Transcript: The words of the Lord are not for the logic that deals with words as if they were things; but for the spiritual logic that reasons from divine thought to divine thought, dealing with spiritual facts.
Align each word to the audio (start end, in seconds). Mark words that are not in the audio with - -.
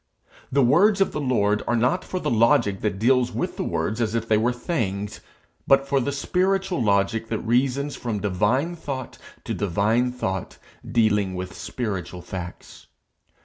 The 0.51 0.63
words 0.63 0.99
of 0.99 1.11
the 1.11 1.21
Lord 1.21 1.61
are 1.67 1.75
not 1.75 2.03
for 2.03 2.19
the 2.19 2.31
logic 2.31 2.81
that 2.81 2.97
deals 2.97 3.31
with 3.31 3.59
words 3.59 4.01
as 4.01 4.15
if 4.15 4.27
they 4.27 4.35
were 4.35 4.51
things; 4.51 5.19
but 5.67 5.87
for 5.87 5.99
the 5.99 6.11
spiritual 6.11 6.81
logic 6.81 7.29
that 7.29 7.37
reasons 7.37 7.95
from 7.95 8.19
divine 8.19 8.75
thought 8.75 9.19
to 9.43 9.53
divine 9.53 10.11
thought, 10.11 10.57
dealing 10.91 11.35
with 11.35 11.53
spiritual 11.55 12.23
facts. 12.23 12.87